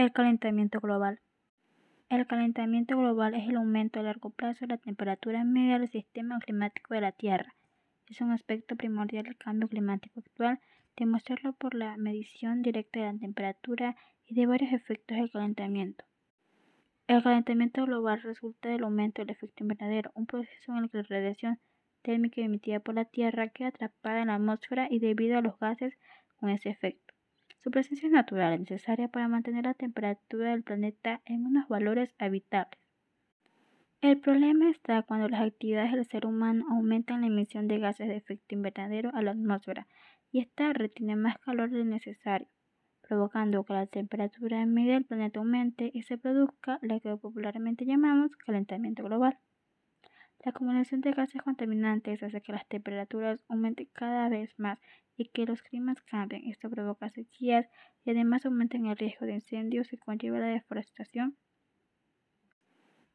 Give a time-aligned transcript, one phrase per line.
[0.00, 1.20] El calentamiento global.
[2.08, 6.38] El calentamiento global es el aumento a largo plazo de la temperatura media del sistema
[6.38, 7.54] climático de la Tierra.
[8.08, 10.58] Es un aspecto primordial del cambio climático actual,
[10.96, 13.94] demostrarlo por la medición directa de la temperatura
[14.24, 16.02] y de varios efectos del calentamiento.
[17.06, 21.04] El calentamiento global resulta del aumento del efecto invernadero, un proceso en el que la
[21.10, 21.60] radiación
[22.00, 25.92] térmica emitida por la Tierra queda atrapada en la atmósfera y debido a los gases
[26.36, 27.09] con ese efecto.
[27.62, 32.14] Su presencia es natural, es necesaria para mantener la temperatura del planeta en unos valores
[32.18, 32.80] habitables.
[34.00, 38.16] El problema está cuando las actividades del ser humano aumentan la emisión de gases de
[38.16, 39.86] efecto invernadero a la atmósfera
[40.32, 42.48] y esta retiene más calor del necesario,
[43.06, 48.34] provocando que la temperatura media del planeta aumente y se produzca lo que popularmente llamamos
[48.36, 49.38] calentamiento global.
[50.42, 54.78] La acumulación de gases contaminantes hace que las temperaturas aumenten cada vez más
[55.18, 56.48] y que los climas cambien.
[56.48, 57.68] Esto provoca sequías
[58.06, 61.36] y además aumenta el riesgo de incendios y conlleva la deforestación.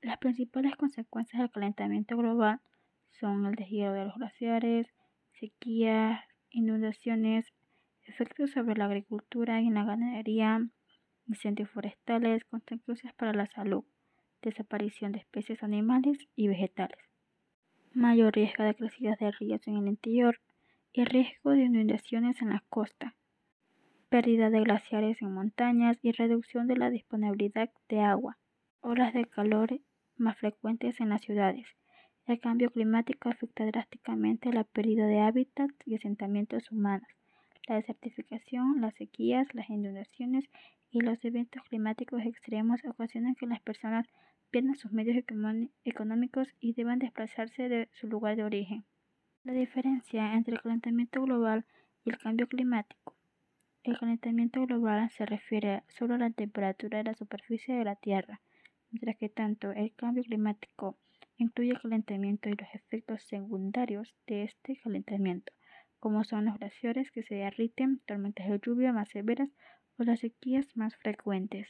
[0.03, 2.61] Las principales consecuencias del calentamiento global
[3.09, 4.93] son el deshielo de los glaciares,
[5.31, 7.51] sequías, inundaciones,
[8.03, 10.61] efectos sobre la agricultura y la ganadería,
[11.25, 13.83] incendios forestales, consecuencias para la salud,
[14.43, 17.04] desaparición de especies animales y vegetales
[17.95, 20.39] mayor riesgo de crecidas de ríos en el interior
[20.91, 23.15] y riesgo de inundaciones en la costa,
[24.09, 28.37] pérdida de glaciares en montañas y reducción de la disponibilidad de agua,
[28.81, 29.79] olas de calor
[30.17, 31.65] más frecuentes en las ciudades.
[32.25, 37.07] El cambio climático afecta drásticamente la pérdida de hábitats y asentamientos humanos,
[37.67, 40.45] la desertificación, las sequías, las inundaciones
[40.95, 44.07] y los eventos climáticos extremos ocasionan que las personas
[44.49, 45.21] pierdan sus medios
[45.83, 48.85] económicos y deban desplazarse de su lugar de origen.
[49.43, 51.65] La diferencia entre el calentamiento global
[52.05, 53.13] y el cambio climático.
[53.83, 58.39] El calentamiento global se refiere solo a la temperatura de la superficie de la Tierra,
[58.89, 60.97] mientras que tanto el cambio climático
[61.35, 65.51] incluye el calentamiento y los efectos secundarios de este calentamiento,
[65.99, 69.49] como son los glaciares que se derriten, tormentas de lluvia más severas
[69.97, 71.69] o las sequías más frecuentes.